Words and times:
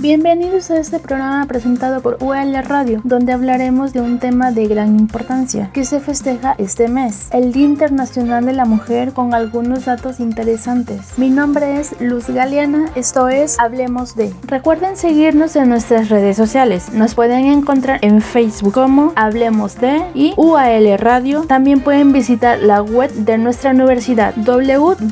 Bienvenidos 0.00 0.70
a 0.70 0.78
este 0.78 0.98
programa 0.98 1.44
presentado 1.44 2.00
por 2.00 2.16
UL 2.22 2.54
Radio, 2.64 3.02
donde 3.04 3.34
hablaremos 3.34 3.92
de 3.92 4.00
un 4.00 4.18
tema 4.18 4.50
de 4.50 4.66
gran 4.66 4.98
importancia 4.98 5.68
que 5.74 5.84
se 5.84 6.00
festeja 6.00 6.54
este 6.56 6.88
mes, 6.88 7.28
el 7.32 7.52
Día 7.52 7.66
Internacional 7.66 8.46
de 8.46 8.54
la 8.54 8.64
Mujer 8.64 9.12
con 9.12 9.34
algunos 9.34 9.84
datos 9.84 10.18
interesantes. 10.18 11.18
Mi 11.18 11.28
nombre 11.28 11.78
es 11.78 12.00
Luz 12.00 12.28
Galeana, 12.28 12.90
esto 12.94 13.28
es 13.28 13.60
Hablemos 13.60 14.16
de. 14.16 14.32
Recuerden 14.46 14.96
seguirnos 14.96 15.54
en 15.56 15.68
nuestras 15.68 16.08
redes 16.08 16.34
sociales, 16.34 16.94
nos 16.94 17.14
pueden 17.14 17.44
encontrar 17.44 17.98
en 18.00 18.22
Facebook 18.22 18.72
como 18.72 19.12
Hablemos 19.16 19.78
de 19.82 20.00
y 20.14 20.32
UAL 20.38 20.96
Radio. 20.96 21.42
También 21.42 21.82
pueden 21.82 22.12
visitar 22.12 22.58
la 22.60 22.80
web 22.80 23.12
de 23.12 23.36
nuestra 23.36 23.72
universidad 23.72 24.34
www.ual.edu.mx. 24.34 25.08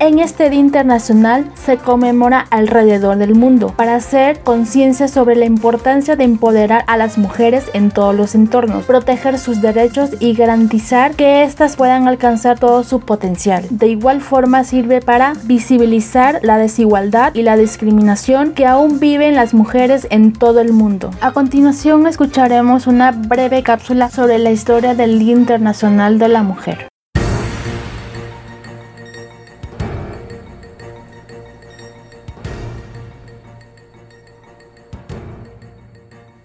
En 0.00 0.18
este 0.18 0.50
Día 0.50 0.60
Internacional 0.82 1.48
se 1.54 1.76
conmemora 1.76 2.44
alrededor 2.50 3.16
del 3.16 3.36
mundo 3.36 3.72
para 3.76 3.94
hacer 3.94 4.40
conciencia 4.40 5.06
sobre 5.06 5.36
la 5.36 5.44
importancia 5.44 6.16
de 6.16 6.24
empoderar 6.24 6.82
a 6.88 6.96
las 6.96 7.18
mujeres 7.18 7.70
en 7.72 7.92
todos 7.92 8.16
los 8.16 8.34
entornos, 8.34 8.84
proteger 8.86 9.38
sus 9.38 9.62
derechos 9.62 10.10
y 10.18 10.34
garantizar 10.34 11.14
que 11.14 11.44
éstas 11.44 11.76
puedan 11.76 12.08
alcanzar 12.08 12.58
todo 12.58 12.82
su 12.82 12.98
potencial. 12.98 13.64
De 13.70 13.86
igual 13.86 14.20
forma 14.20 14.64
sirve 14.64 15.00
para 15.00 15.34
visibilizar 15.44 16.40
la 16.42 16.58
desigualdad 16.58 17.32
y 17.36 17.42
la 17.42 17.56
discriminación 17.56 18.52
que 18.52 18.66
aún 18.66 18.98
viven 18.98 19.36
las 19.36 19.54
mujeres 19.54 20.08
en 20.10 20.32
todo 20.32 20.60
el 20.60 20.72
mundo. 20.72 21.12
A 21.20 21.30
continuación 21.30 22.08
escucharemos 22.08 22.88
una 22.88 23.12
breve 23.12 23.62
cápsula 23.62 24.10
sobre 24.10 24.40
la 24.40 24.50
historia 24.50 24.96
del 24.96 25.20
Día 25.20 25.36
Internacional 25.36 26.18
de 26.18 26.26
la 26.26 26.42
Mujer. 26.42 26.91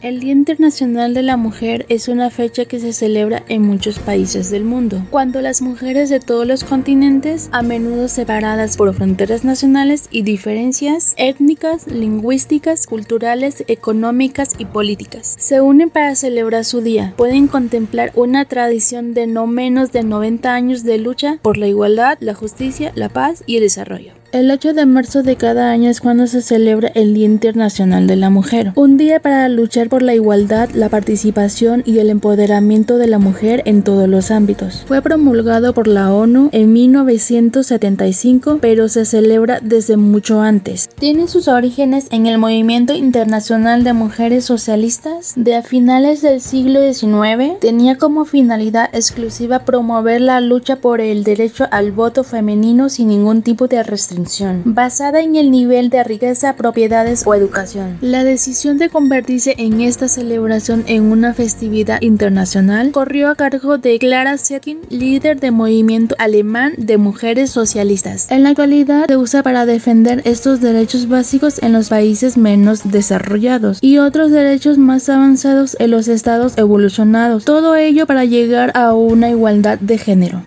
El 0.07 0.21
Día 0.21 0.31
Internacional 0.31 1.13
de 1.13 1.21
la 1.21 1.35
Mujer 1.35 1.85
es 1.89 2.07
una 2.07 2.29
fecha 2.29 2.63
que 2.63 2.79
se 2.79 2.93
celebra 2.93 3.43
en 3.49 3.63
muchos 3.63 3.99
países 3.99 4.49
del 4.49 4.63
mundo, 4.63 5.05
cuando 5.09 5.41
las 5.41 5.61
mujeres 5.61 6.09
de 6.09 6.21
todos 6.21 6.47
los 6.47 6.63
continentes, 6.63 7.49
a 7.51 7.61
menudo 7.61 8.07
separadas 8.07 8.77
por 8.77 8.93
fronteras 8.93 9.43
nacionales 9.43 10.07
y 10.09 10.21
diferencias 10.21 11.13
étnicas, 11.17 11.87
lingüísticas, 11.87 12.87
culturales, 12.87 13.65
económicas 13.67 14.55
y 14.57 14.63
políticas, 14.63 15.35
se 15.37 15.59
unen 15.59 15.89
para 15.89 16.15
celebrar 16.15 16.63
su 16.63 16.79
día. 16.79 17.13
Pueden 17.17 17.47
contemplar 17.47 18.13
una 18.15 18.45
tradición 18.45 19.13
de 19.13 19.27
no 19.27 19.45
menos 19.45 19.91
de 19.91 20.03
90 20.03 20.53
años 20.53 20.83
de 20.85 20.99
lucha 20.99 21.37
por 21.41 21.57
la 21.57 21.67
igualdad, 21.67 22.17
la 22.21 22.33
justicia, 22.33 22.93
la 22.95 23.09
paz 23.09 23.43
y 23.45 23.57
el 23.57 23.63
desarrollo. 23.63 24.13
El 24.33 24.51
8 24.51 24.73
de 24.73 24.85
marzo 24.85 25.23
de 25.23 25.37
cada 25.37 25.71
año 25.71 25.89
es 25.89 26.01
cuando 26.01 26.27
se 26.27 26.41
celebra 26.41 26.89
el 26.95 27.13
Día 27.13 27.25
Internacional 27.25 28.07
de 28.07 28.17
la 28.17 28.29
Mujer, 28.29 28.73
un 28.75 28.97
día 28.97 29.21
para 29.21 29.47
luchar 29.47 29.87
por 29.87 30.01
la 30.01 30.15
igualdad, 30.15 30.69
la 30.71 30.89
participación 30.89 31.81
y 31.85 31.99
el 31.99 32.09
empoderamiento 32.09 32.97
de 32.97 33.07
la 33.07 33.19
mujer 33.19 33.63
en 33.63 33.83
todos 33.83 34.09
los 34.09 34.29
ámbitos. 34.29 34.83
Fue 34.85 35.01
promulgado 35.01 35.73
por 35.73 35.87
la 35.87 36.13
ONU 36.13 36.49
en 36.51 36.73
1975, 36.73 38.59
pero 38.59 38.89
se 38.89 39.05
celebra 39.05 39.61
desde 39.61 39.95
mucho 39.95 40.41
antes. 40.41 40.89
Tiene 40.99 41.29
sus 41.29 41.47
orígenes 41.47 42.07
en 42.11 42.25
el 42.25 42.37
Movimiento 42.37 42.93
Internacional 42.93 43.85
de 43.85 43.93
Mujeres 43.93 44.43
Socialistas 44.43 45.35
de 45.37 45.55
a 45.55 45.63
finales 45.63 46.21
del 46.21 46.41
siglo 46.41 46.81
XIX. 46.81 47.61
Tenía 47.61 47.97
como 47.97 48.25
finalidad 48.25 48.89
exclusiva 48.91 49.59
promover 49.59 50.19
la 50.19 50.41
lucha 50.41 50.75
por 50.81 50.99
el 50.99 51.23
derecho 51.23 51.65
al 51.71 51.93
voto 51.93 52.25
femenino 52.25 52.89
sin 52.89 53.07
ningún 53.07 53.41
tipo 53.41 53.69
de 53.69 53.83
restricción 53.83 54.16
basada 54.65 55.21
en 55.21 55.35
el 55.35 55.51
nivel 55.51 55.89
de 55.89 56.03
riqueza, 56.03 56.55
propiedades 56.55 57.23
o 57.25 57.33
educación. 57.33 57.97
La 58.01 58.23
decisión 58.23 58.77
de 58.77 58.89
convertirse 58.89 59.55
en 59.57 59.81
esta 59.81 60.07
celebración 60.07 60.83
en 60.87 61.11
una 61.11 61.33
festividad 61.33 62.01
internacional 62.01 62.91
corrió 62.91 63.29
a 63.29 63.35
cargo 63.35 63.77
de 63.77 63.99
Clara 63.99 64.37
Zetkin, 64.37 64.79
líder 64.89 65.39
del 65.39 65.51
movimiento 65.51 66.15
alemán 66.17 66.73
de 66.77 66.97
mujeres 66.97 67.51
socialistas. 67.51 68.31
En 68.31 68.43
la 68.43 68.49
actualidad 68.49 69.05
se 69.07 69.17
usa 69.17 69.43
para 69.43 69.65
defender 69.65 70.21
estos 70.25 70.61
derechos 70.61 71.07
básicos 71.07 71.61
en 71.61 71.73
los 71.73 71.89
países 71.89 72.37
menos 72.37 72.81
desarrollados 72.89 73.79
y 73.81 73.97
otros 73.99 74.31
derechos 74.31 74.77
más 74.77 75.09
avanzados 75.09 75.75
en 75.79 75.91
los 75.91 76.07
estados 76.07 76.57
evolucionados. 76.57 77.45
Todo 77.45 77.75
ello 77.75 78.05
para 78.07 78.25
llegar 78.25 78.71
a 78.75 78.93
una 78.93 79.29
igualdad 79.29 79.79
de 79.79 79.97
género. 79.97 80.43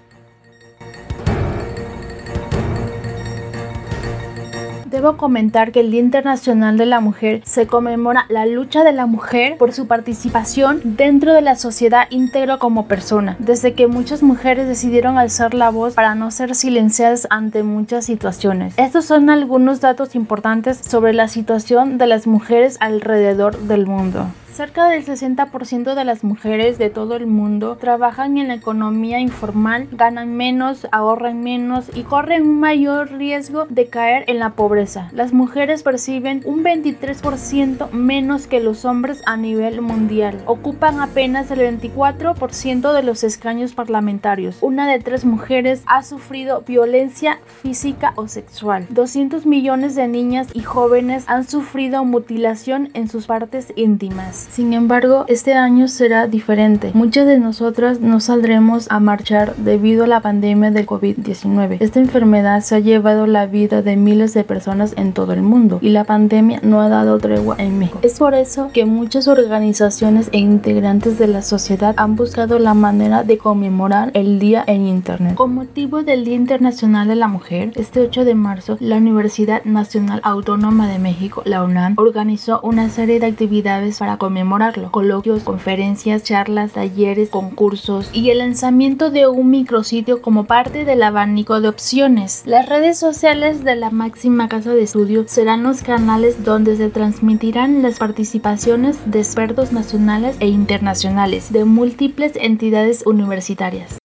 Debo 4.91 5.17
comentar 5.17 5.71
que 5.71 5.81
el 5.81 5.93
Día 5.93 6.01
Internacional 6.01 6.77
de 6.77 6.85
la 6.85 6.99
Mujer 6.99 7.43
se 7.45 7.69
conmemora 7.69 8.27
la 8.29 8.45
lucha 8.45 8.83
de 8.83 8.91
la 8.91 9.07
mujer 9.07 9.57
por 9.57 9.73
su 9.73 9.87
participación 9.87 10.81
dentro 10.83 11.33
de 11.33 11.43
la 11.43 11.55
sociedad 11.55 12.09
íntegra 12.11 12.59
como 12.59 12.89
persona, 12.89 13.37
desde 13.39 13.75
que 13.75 13.87
muchas 13.87 14.25
mujeres 14.25 14.67
decidieron 14.67 15.17
alzar 15.17 15.55
la 15.55 15.71
voz 15.71 15.95
para 15.95 16.17
no 16.17 16.33
ser 16.33 16.57
silenciadas 16.57 17.29
ante 17.31 17.63
muchas 17.63 18.05
situaciones. 18.05 18.75
Estos 18.79 19.05
son 19.05 19.31
algunos 19.31 19.81
datos 19.81 20.17
importantes 20.17 20.79
sobre 20.79 21.13
la 21.13 21.29
situación 21.29 21.97
de 21.97 22.09
las 22.09 22.27
mujeres 22.27 22.77
alrededor 22.81 23.61
del 23.61 23.87
mundo. 23.87 24.27
Cerca 24.53 24.89
del 24.89 25.07
60% 25.07 25.95
de 25.95 26.05
las 26.05 26.25
mujeres 26.25 26.77
de 26.77 26.91
todo 26.91 27.15
el 27.15 27.27
mundo 27.27 27.77
trabajan 27.77 28.37
en 28.37 28.49
la 28.49 28.55
economía 28.55 29.21
informal, 29.21 29.87
ganan 29.93 30.37
menos, 30.37 30.89
ahorran 30.91 31.41
menos 31.43 31.89
y 31.95 32.03
corren 32.03 32.43
un 32.43 32.59
mayor 32.59 33.13
riesgo 33.13 33.67
de 33.69 33.87
caer 33.87 34.25
en 34.27 34.41
la 34.41 34.51
pobreza. 34.51 35.09
Las 35.13 35.33
mujeres 35.33 35.85
perciben 35.85 36.43
un 36.45 36.65
23% 36.65 37.93
menos 37.93 38.49
que 38.49 38.61
los 38.61 38.85
hombres 38.85 39.23
a 39.25 39.37
nivel 39.37 39.83
mundial. 39.83 40.43
Ocupan 40.47 41.01
apenas 41.01 41.51
el 41.53 41.61
24% 41.61 42.93
de 42.93 43.03
los 43.05 43.23
escaños 43.23 43.75
parlamentarios. 43.75 44.59
Una 44.63 44.89
de 44.89 44.99
tres 44.99 45.25
mujeres 45.25 45.83
ha 45.87 46.03
sufrido 46.03 46.63
violencia 46.67 47.39
física 47.63 48.13
o 48.17 48.27
sexual. 48.27 48.87
200 48.91 49.47
millones 49.47 49.95
de 49.95 50.09
niñas 50.09 50.49
y 50.53 50.63
jóvenes 50.63 51.25
han 51.29 51.47
sufrido 51.49 52.05
mutilación 52.05 52.91
en 52.95 53.09
sus 53.09 53.27
partes 53.27 53.73
íntimas. 53.77 54.40
Sin 54.51 54.73
embargo, 54.73 55.25
este 55.29 55.55
año 55.55 55.89
será 55.89 56.27
diferente. 56.27 56.91
Muchas 56.95 57.27
de 57.27 57.39
nosotras 57.39 58.01
no 58.01 58.21
saldremos 58.21 58.91
a 58.91 59.01
marchar 59.01 59.55
debido 59.57 60.05
a 60.05 60.07
la 60.07 60.21
pandemia 60.21 60.71
del 60.71 60.87
COVID-19. 60.87 61.77
Esta 61.81 62.01
enfermedad 62.01 62.61
se 62.63 62.77
ha 62.77 62.79
llevado 62.79 63.27
la 63.27 63.47
vida 63.47 63.83
de 63.83 63.97
miles 63.97 64.35
de 64.35 64.45
personas 64.45 64.95
en 64.97 65.13
todo 65.13 65.33
el 65.33 65.43
mundo 65.43 65.79
y 65.83 65.91
la 65.91 66.05
pandemia 66.05 66.61
no 66.63 66.81
ha 66.81 66.89
dado 66.89 67.19
tregua 67.19 67.57
en 67.59 67.79
México. 67.79 68.01
Es 68.03 68.19
por 68.19 68.35
eso 68.35 68.71
que 68.73 68.87
muchas 68.87 69.29
organizaciones 69.29 70.29
e 70.33 70.39
integrantes 70.39 71.19
de 71.19 71.27
la 71.27 71.43
sociedad 71.43 71.95
han 71.97 72.17
buscado 72.17 72.59
la 72.59 72.75
manera 72.75 73.23
de 73.23 73.39
conmemorar 73.39 74.11
el 74.15 74.39
día 74.39 74.65
en 74.67 74.87
Internet. 74.87 75.35
Con 75.35 75.55
motivo 75.55 76.03
del 76.03 76.25
Día 76.25 76.37
Internacional 76.37 77.09
de 77.09 77.17
la 77.17 77.29
Mujer, 77.29 77.73
este 77.77 78.01
8 78.01 78.25
de 78.25 78.35
marzo, 78.35 78.77
la 78.81 78.97
Universidad 78.97 79.65
Nacional 79.65 80.21
Autónoma 80.25 80.89
de 80.89 80.99
México, 80.99 81.43
la 81.45 81.63
UNAM, 81.63 81.95
organizó 81.97 82.61
una 82.63 82.89
serie 82.89 83.21
de 83.21 83.27
actividades 83.27 83.99
para 83.99 84.17
conmemorar 84.17 84.30
conmemorarlo. 84.31 84.93
Coloquios, 84.93 85.43
conferencias, 85.43 86.23
charlas, 86.23 86.71
talleres, 86.71 87.31
concursos 87.31 88.11
y 88.13 88.31
el 88.31 88.39
lanzamiento 88.39 89.11
de 89.11 89.27
un 89.27 89.51
micrositio 89.51 90.23
como 90.23 90.45
parte 90.45 90.85
del 90.85 91.03
abanico 91.03 91.61
de 91.61 91.69
opciones. 91.69 92.45
Las 92.47 92.69
redes 92.69 92.97
sociales 92.97 93.65
de 93.65 93.75
la 93.75 93.91
máxima 93.91 94.49
casa 94.49 94.73
de 94.73 94.83
estudio 94.83 95.25
serán 95.27 95.65
los 95.65 95.83
canales 95.83 96.45
donde 96.45 96.77
se 96.77 96.91
transmitirán 96.91 97.83
las 97.83 97.99
participaciones 97.99 98.99
de 99.05 99.19
expertos 99.19 99.73
nacionales 99.73 100.37
e 100.39 100.47
internacionales 100.47 101.53
de 101.53 101.65
múltiples 101.65 102.35
entidades 102.37 103.03
universitarias. 103.07 104.00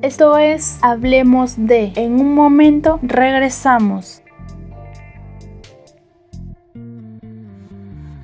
Esto 0.00 0.38
es 0.38 0.78
Hablemos 0.80 1.66
de. 1.66 1.92
En 1.96 2.20
un 2.20 2.32
momento 2.32 3.00
regresamos. 3.02 4.22